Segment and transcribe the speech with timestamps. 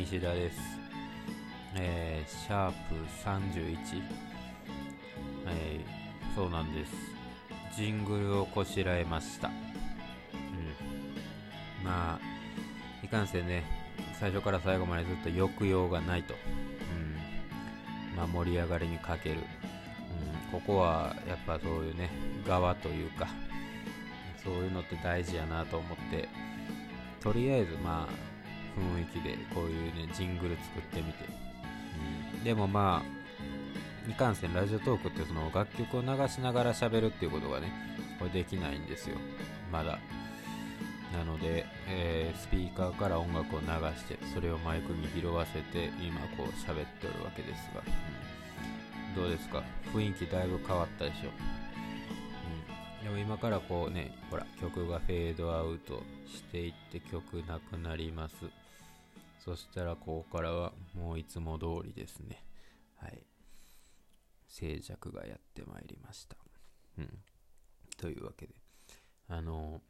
[0.00, 0.58] 西田です。
[1.74, 3.76] えー、シャープ31。
[5.44, 5.56] はい、
[6.34, 6.92] そうなんです。
[7.76, 9.48] ジングルをこしらえました。
[9.48, 9.52] うん。
[11.84, 12.20] まあ、
[13.04, 13.62] いかんせんね、
[14.18, 16.32] 最初から最後までずっと抑揚がないと。
[16.32, 16.36] う
[18.14, 18.16] ん。
[18.16, 19.36] まあ、盛り上がりに欠ける。
[19.36, 19.40] う
[20.48, 22.08] ん、ここはやっぱそういうね、
[22.48, 23.28] 側というか、
[24.42, 26.26] そういうのって大事やなと思って、
[27.20, 28.29] とりあえずまあ、
[28.76, 31.24] 雰囲気でこういうね、ジングル作ってみて。
[32.36, 37.72] うん、でもまあ、いかんせんラジオトークってその楽曲を流しながら喋るっていうことがね、
[38.18, 39.16] これできないんですよ。
[39.70, 39.98] まだ。
[41.12, 47.86] なので、えースピーカーから音楽を流して、それをマイクに拾わせて、今こう喋っておるわけですが、うん
[49.16, 49.64] どうですか？
[49.92, 51.30] 雰囲気だいぶ変わったでしょ？
[53.00, 58.34] うん、でも今からこうね、ほら、曲がフェードアウトしていって曲なくなります。
[59.44, 62.44] そしたらここからはもういつも通りですね。
[62.96, 63.18] はい。
[64.46, 66.36] 静寂がやってまいりました。
[66.98, 67.18] うん。
[67.96, 68.54] というわけで、
[69.28, 69.80] あの、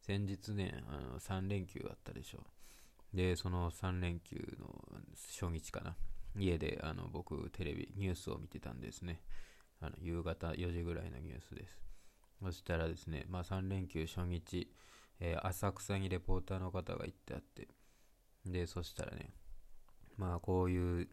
[0.00, 2.40] 先日ね、あの3連休あったでしょ。
[3.12, 4.66] で、その3連休の
[5.30, 5.96] 初日かな。
[6.36, 9.20] 家であの僕テレビ、ニュースを見てたんですね。
[9.80, 11.78] あの夕方4時ぐらいのニュースです。
[12.40, 14.68] そしたらですね、まあ3連休初日、
[15.20, 17.68] えー浅草にレポーターの方が行ってあって、
[18.46, 19.32] で、そしたらね、
[20.16, 21.08] まあこういう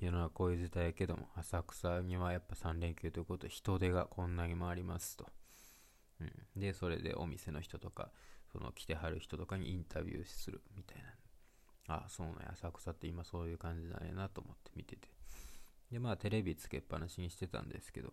[0.00, 5.28] 世の中こういう時代やけども、浅草にはやっぱ3連休ということで人手がこんなにもありますと。
[6.20, 8.10] うん、で、それでお店の人とか、
[8.52, 10.98] その来てはる人とかにインタビューするみたい
[11.88, 11.94] な。
[11.94, 15.08] あ、そうなんや、浅草って今そういう感じなんやなと思って見てて。
[15.90, 18.12] で、まあテレビつけっぱなしにしてたんですけど、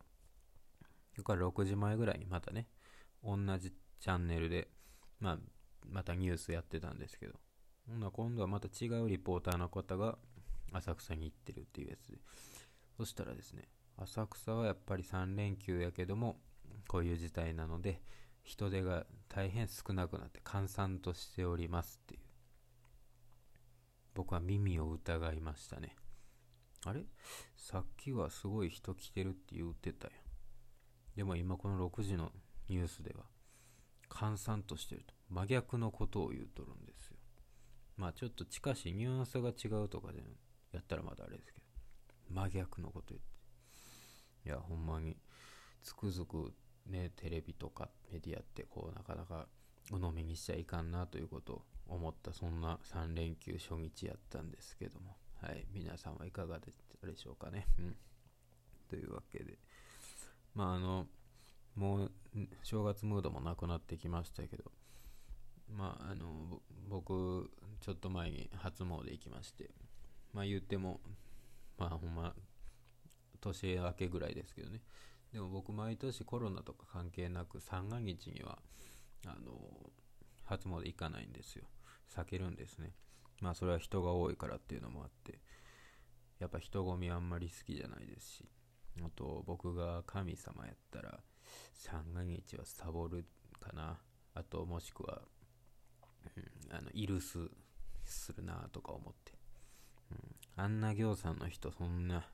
[1.15, 2.67] そから6時前ぐらいにまたね、
[3.23, 4.69] 同じチャンネルで、
[5.19, 5.37] まあ、
[5.85, 7.33] またニュースやってたんですけど、
[7.89, 10.17] ほんな今度はまた違うリポーターの方が
[10.71, 12.19] 浅草に行ってるっていうやつで、
[12.97, 13.67] そしたらですね、
[13.97, 16.37] 浅草はやっぱり3連休やけども、
[16.87, 18.01] こういう事態なので、
[18.43, 22.21] 人手が大変少なくなって閑散としておりますっていう。
[24.13, 25.95] 僕は耳を疑いましたね。
[26.85, 27.05] あれ？
[27.57, 30.13] さっきはすごい人来てるって言ってたよ。
[31.15, 32.31] でも今この6時の
[32.69, 33.25] ニュースでは、
[34.07, 35.13] 閑散としてると。
[35.29, 37.18] 真逆のことを言うとるんですよ。
[37.99, 40.23] まあちょっと近しいニュアンスが違うとかで
[40.71, 41.65] やったらまだあれですけど、
[42.33, 43.27] 真逆のこと言って。
[44.45, 45.17] いや、ほんまに、
[45.83, 46.53] つくづく
[46.85, 49.47] ね、テレビとかメディアってこうなかなか
[49.91, 57.67] 鵜呑みにしちゃいかんなということを思ったそんな3連休初日やったんですけども、はい、皆さんはいかがでしたでしょうかね。
[57.79, 57.95] うん。
[58.89, 59.59] というわけで、
[60.55, 61.05] まああの、
[61.75, 62.11] もう
[62.63, 64.71] 正月ムードもなくなってきましたけど、
[65.69, 69.69] まああの、僕、ちょっと前に初詣行きまして、
[70.33, 70.99] まあ言っても、
[71.77, 72.33] まあほんま、
[73.41, 74.81] 年明けぐらいですけどね。
[75.31, 78.59] でも僕毎年コロナとか関係なく三が日には
[79.25, 79.91] あの
[80.43, 81.65] 初詣行かないんですよ。
[82.15, 82.93] 避けるんですね。
[83.41, 85.39] まあそれは人が多いからっていうのもあって
[86.39, 88.45] やっぱ人混みあんまり好きじゃないですし
[89.01, 91.19] あと僕が神様やったら
[91.73, 93.25] 三が日はサボる
[93.59, 93.99] かな。
[94.35, 95.21] あともしくは、
[96.37, 96.39] う
[96.73, 97.49] ん、あのイルス
[98.13, 99.33] するなとか思って、
[100.11, 102.25] うん、あんな行さんの人そんな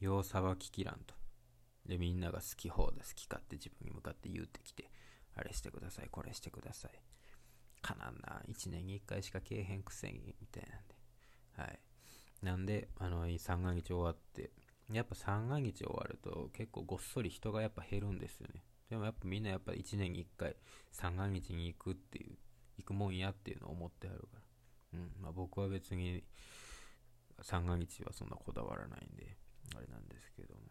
[0.00, 1.18] ようさばききらんと
[1.88, 4.90] で、みんなが好き放題好き勝手自分に向かって言うてきて、
[5.34, 6.92] あれしてください、これしてください。
[7.80, 10.94] かなんな、1年に1回しかけえへんくせに、みたいなんで。
[11.56, 11.80] はい。
[12.42, 14.50] なんで、あの、三が日終わって、
[14.92, 18.62] やっぱ三が日終わると結構ごっそり人がやっぱ減るんですよね。
[18.88, 20.56] でもやっぱみんなやっぱ1年に1回
[20.92, 22.36] 三が日に行くっていう、
[22.78, 24.42] 行くもんやっていうのを思ってあるから。
[24.92, 25.12] うん。
[25.20, 26.24] まあ僕は別に
[27.42, 29.36] 三が日はそんなこだわらないんで、
[29.76, 30.62] あれなんですけども。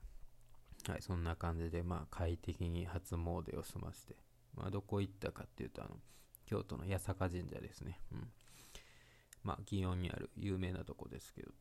[0.88, 4.16] はい、そんな感じで、まあ、快適に初詣を済ませて、
[4.56, 5.98] まあ、どこ行ったかっていうと、あの、
[6.46, 8.00] 京都の八坂神社ですね。
[8.14, 8.31] うん。
[9.44, 11.52] まあ、祇園にある有名なとこですけど。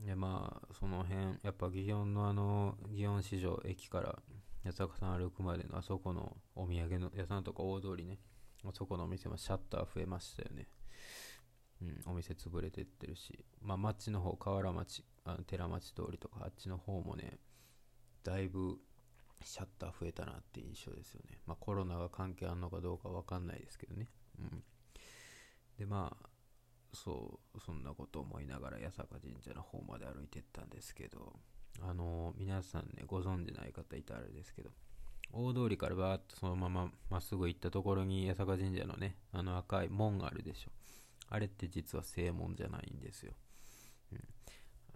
[0.00, 4.18] で、まあ、その辺、やっぱ祇園のあの、祇園市場駅から
[4.64, 8.18] 八坂さん歩くまでのあそこのお土産の屋さんとか大通りね、
[8.64, 10.68] あそこのお店もシャッター増えましたよね。
[11.82, 17.38] うん、お店潰れてってるし、まあ、町の方、河原町、あの寺町通りとか、あっちの方もね、
[18.22, 18.78] だいぶ
[19.44, 21.38] シャッター増えたなって印象ですよね。
[21.46, 24.08] まあコロナが関係あるのかどうかわかんないですけどね。
[24.38, 24.62] うん。
[25.76, 26.28] でまあ、
[26.94, 31.32] そう、そんなこと思いながら八坂神社の方まで歩いてったんですけど、
[31.80, 34.70] あの皆さんね、ご存知ない方いたらあれですけど、
[35.32, 40.70] 大通りからバーッとそのまままっすぐ行ったところに八坂神社のね、あの赤い門があるでしょ。
[41.34, 43.32] あれって実は正門じゃないんですよ。
[44.12, 44.20] うん、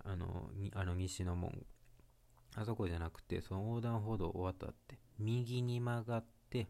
[0.05, 1.65] あの、あの西の門。
[2.55, 6.69] あそこじゃなくて、その横断歩道を渡って、右に曲がって、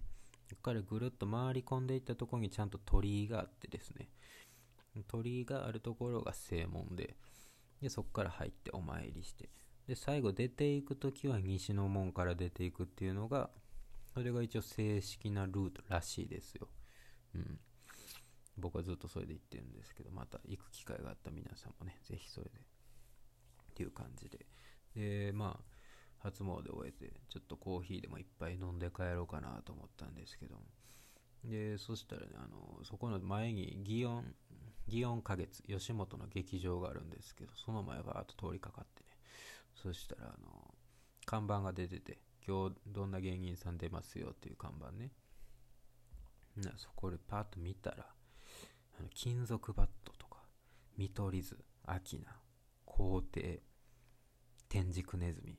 [0.48, 4.08] そこからぐるっと回り込んでいったところにちゃんと鳥居があってですね、
[5.08, 7.16] 鳥居があるところが正門で、
[7.82, 9.48] で、そこから入ってお参りして、
[9.88, 13.50] で、最後出ていくときは西の門から出ていくっていうのが、
[14.14, 16.68] それが一応正式なルートらしいですよ。
[17.34, 17.58] うん。
[18.58, 24.46] 僕はずっとそれで行ってるんですけど、また行く機会があった皆さんもね、ぜひそれで、っていう感じで。
[24.94, 25.76] で、まあ、
[26.18, 30.56] 初詣を終えて、ちょっとコーヒーでもいっぱい飲んで帰ろうかなと思ったんですけど
[31.46, 34.34] で、そしたらね、あの、そこの前に祇園、
[34.88, 39.10] 祇園花月、吉本の劇場があるんですけど、その前はあと通りかかってね、
[39.74, 40.74] そしたら、あの、
[41.24, 45.10] 看板が出てて、今日どんな芸人さん出ますよっていう看板ね。
[46.76, 48.06] そこでパッと見たら、
[49.14, 50.38] 金属バットとか、
[50.96, 52.40] 見取り図、アキナ、
[52.84, 53.62] 皇帝、
[54.68, 55.58] 天竺ネズミ、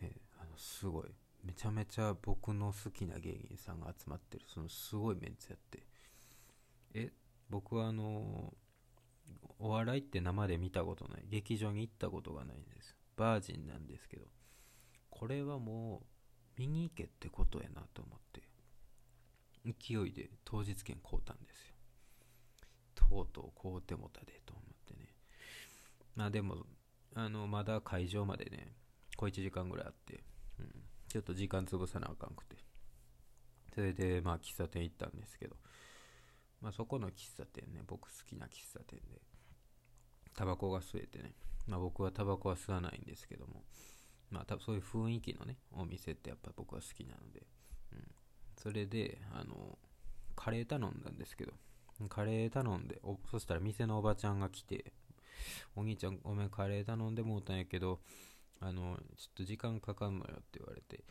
[0.00, 1.08] ね、あのすごい、
[1.44, 5.86] めちゃめちゃ僕の好きな芸人さんが集まってる、そのすごいメンツやって、
[6.94, 7.12] え、
[7.48, 8.54] 僕はあの
[9.58, 11.24] お笑いって生で見たことない。
[11.28, 12.96] 劇場に行ったことがないんです。
[13.16, 14.26] バージンなんですけど、
[15.10, 16.02] これはも
[16.56, 18.42] う見に行けってことやなと思って、
[19.64, 21.74] 勢いで当日券買うたんですよ。
[23.08, 25.08] とうとう買うてもたでと思ってね。
[26.14, 26.66] まあでも、
[27.14, 28.72] あの、まだ会場までね、
[29.16, 30.22] 小1時間ぐらいあって、
[30.58, 30.72] うん、
[31.08, 32.56] ちょっと時間潰さなあかんくて。
[33.74, 35.56] それで、まあ喫茶店行ったんですけど、
[36.60, 39.20] まあ、そこの喫茶店ね、僕好きな喫茶店で、
[40.34, 41.34] タバコが吸えてね、
[41.66, 43.62] まあ、僕はタバコは吸わないんですけども、
[44.30, 47.46] まあ、多分そういう雰囲気のね、お店ってやっぱ僕は好きなので、
[47.92, 48.04] うん、
[48.60, 49.78] それで、あの、
[50.34, 51.52] カレー頼んだんですけど、
[52.08, 53.00] カレー頼んで、
[53.30, 54.92] そしたら店のおばちゃんが来て、
[55.74, 58.00] お兄ちゃんごめんカレー頼んでもうたんやけど、
[58.60, 61.04] あの、ちょっと時間かかんのよって言われて、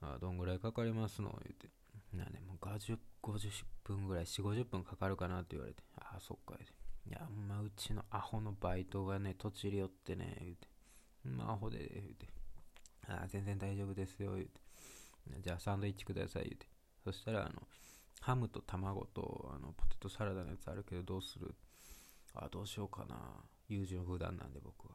[0.00, 1.30] あどんぐらいかかりますの？
[1.44, 1.68] 言って、
[2.16, 3.50] なね、もう50、50
[3.84, 6.54] 分ぐらい、4、50分かかるかなって言われて、ああ、そっか、
[7.06, 10.68] いや、まあ、うちのアホのバイトがね、土地り寄ってね、言うて、
[11.24, 12.28] まあ、アホで、言うて、
[13.08, 14.60] ああ、全然大丈夫ですよ、言うて、
[15.40, 16.66] じゃあサンドイッチください、言うて。
[17.04, 17.62] そしたら、あの、
[18.20, 21.54] ハムと卵と、あの、ポテトサラダのやつあるけど、どうする？
[22.34, 23.16] あ、どうしようかな。
[23.68, 24.94] 優柔不断なんで、僕は。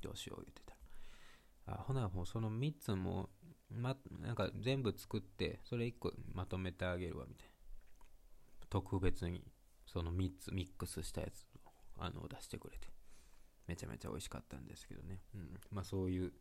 [0.00, 1.72] どうしよう、言うてた。
[1.72, 3.30] あ、ほな、もうその3つも、
[3.70, 7.52] ま、なんか全部作って、それ1個まとめてあげるわ、みたいな。
[8.68, 9.44] 特別に、
[9.86, 12.88] その3つミックスしたやつを、あの、出してくれて。
[13.66, 15.20] めちゃめちゃ美味しかったんですけどね。
[15.34, 15.60] うん。
[15.70, 16.32] まあそういう、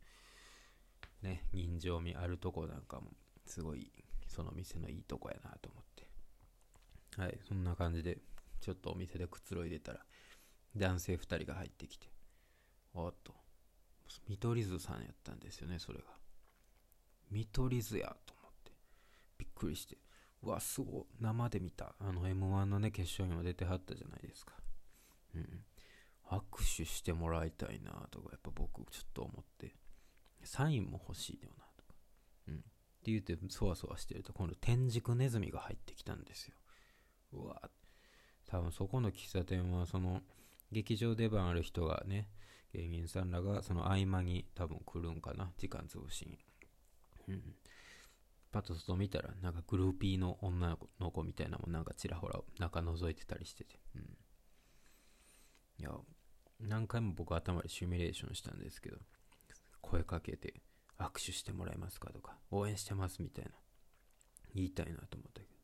[1.22, 3.12] ね、人情味あるとこなんかも、
[3.46, 3.92] すごい、
[4.28, 5.79] その店のいいとこやなと思って。
[7.20, 8.18] はい、そんな感じで、
[8.62, 10.00] ちょっとお店でくつろいでたら、
[10.78, 12.08] 男性2人が入ってきて、
[12.94, 13.34] おっと、
[14.30, 16.06] 見取り図さんやったんですよね、それが。
[17.30, 18.72] 見取り図やと思って、
[19.38, 19.98] びっくりして、
[20.44, 21.94] うわ、すごい、生で見た。
[22.00, 24.54] あの M1 のね、決勝にも出てはったじゃないですか。
[25.36, 25.66] うん。
[26.30, 29.76] 握手してもらいたいなとか、やっぱ僕ちょっと思って、
[30.46, 31.94] サインも欲しいよなとか。
[32.48, 32.56] うん。
[32.56, 32.60] っ
[33.04, 36.56] て言って、そわそわしてると、今度天竺ネズミが入ってきたんですよ。
[37.34, 37.70] うわ
[38.48, 40.22] 多分そこの喫茶店は、その、
[40.72, 42.28] 劇場出番ある人がね、
[42.74, 46.40] 芸人さんらがその合間に多分来るんかな、時間潰しに。
[47.28, 47.56] うん。
[48.52, 53.80] パッと外見たら、なんかグルーピーの女の子みたいなのもなんかちらほら中覗いてたりしてて。
[53.96, 54.02] うん。
[55.80, 55.92] いや、
[56.60, 58.98] 何回も僕頭でシミュレーションしたんですけど、
[59.82, 60.62] 声かけて
[60.98, 63.52] 握手してもらえますかとか、応援してますみたいな、
[64.56, 65.59] 言いたいなと思ったけど、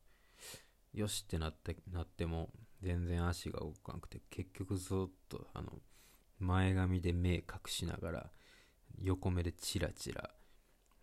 [0.95, 2.49] よしってなってなっても、
[2.81, 5.73] 全然足が動かなくて、結局ずっと、あの、
[6.39, 8.31] 前髪で目隠しながら、
[9.01, 10.29] 横目でチラチラ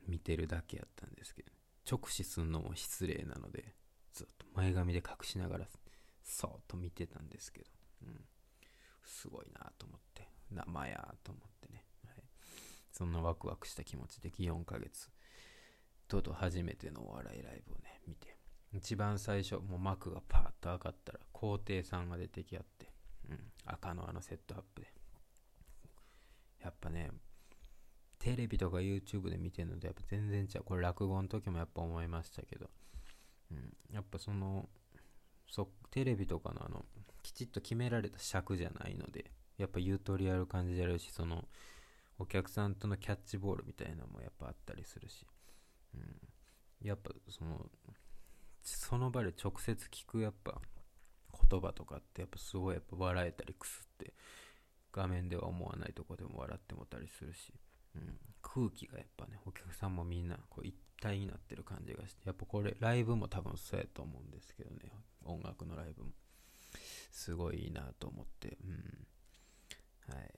[0.08, 1.52] 見てるだけやったんですけど、
[1.90, 3.74] 直視すんのも失礼なので、
[4.14, 5.66] ずっと前髪で隠しながら、
[6.22, 7.66] そーっと見てたんですけど、
[8.06, 8.24] うん。
[9.04, 11.84] すごいなと思って、生やと思ってね。
[12.06, 12.22] はい。
[12.90, 15.10] そんなワクワクした気持ちで4ヶ月、
[16.08, 18.38] とうとう初めてのお笑いライブをね、見て、
[18.82, 22.90] 一番最初、もう幕がパーッと上がったら、皇帝さんが出てきあって、
[23.30, 24.92] うん、赤のあのセットアップで。
[26.60, 27.12] やっぱね、
[28.18, 30.62] テレビとか YouTube で見てるのとやっぱ全然違う。
[30.64, 32.70] これ落語の時もやっぱ思いましたけど、
[33.52, 34.68] うん、やっぱその、
[35.48, 36.84] そテレビとかのあの、
[37.22, 41.44] きちっと決められた尺じゃないので、やっぱ言う通りやる感じであるし、その、
[42.18, 45.24] お客さんとのキャッチボールみたいなのもやっぱあったりするし、
[45.94, 47.70] うん、やっぱその、
[48.62, 50.60] その場で直接聞くやっぱ
[51.50, 54.12] 言葉とかってやっぱすごいやっぱ笑えたりくすって
[54.92, 57.52] 画面では思わないとこでも笑ってもたりするし、
[57.96, 64.92] うん、空気がやっぱねお客さんもみんなこう一体になってる感じがしてやっぱこれライブも多分そうやと思うんですけどね。
[65.24, 66.10] 音楽のライブも。
[67.10, 70.14] すごいいいなと思ってうん。
[70.14, 70.30] はい。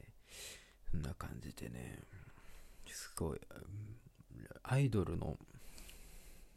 [0.90, 2.00] そんな感じでね
[2.86, 3.40] すごい
[4.62, 5.36] アイドルの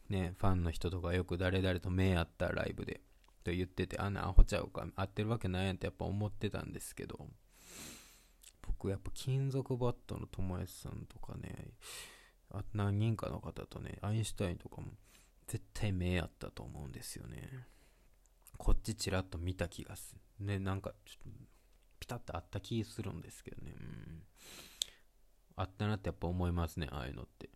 [0.10, 3.02] ね、ファンの人とかよく誰々と目合ったライブで
[3.44, 7.28] と言ってて、あんなアホちゃうか、合ってるわけないやんってやっぱ思ってたんですけど、
[8.62, 11.72] 僕やっぱ金属バットの友達さんとかね、
[12.52, 14.88] あ何人かの方とね、アインシュタインとかも
[15.48, 17.68] 絶対目合ったと思うんですよね。
[18.58, 20.46] こっちちらっと見た気がする。
[20.46, 21.40] ね、なんかちょっと
[22.00, 23.74] ピタッとあった気するんですけどね。
[23.80, 24.24] うん。
[25.56, 27.50] あったなってやっぱ思いますね、ああいうのって。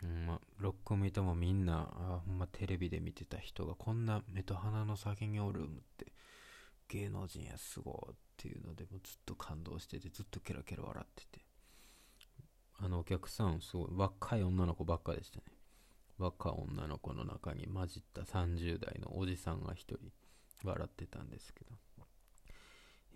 [0.00, 6.12] ほんま、6組ともみんな、あほんまテレビで見てた人がこんな目と鼻の先におるって、
[6.88, 11.44] 芸能人やすごいっていうのでもずっと感動してて、ずっとケラケラ笑ってて。
[12.82, 15.44] あのお客さん、すごい若い女の子ばっかでしたね。
[16.18, 19.98] 若い女の子の中に混じった30代のおじさんが一人
[20.64, 21.70] 笑ってたんですけど。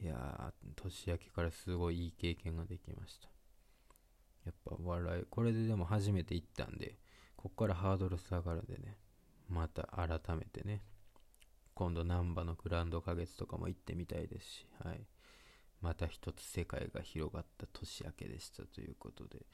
[0.00, 3.28] いやー、年明けからすごいいい経験ができました。
[4.44, 6.98] やっぱ笑い、これででも初めて行ったんで、
[7.36, 8.98] こっからハードル下がるんでね、
[9.48, 10.82] また改めてね、
[11.74, 15.06] 今度難波のグランド花月とかも行ってみたいですし、はい。
[15.80, 19.44] また一つ世界が広がった年明けでしたということで、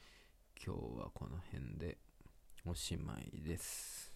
[0.63, 1.97] 今日はこの辺で
[2.65, 4.10] おしまいです。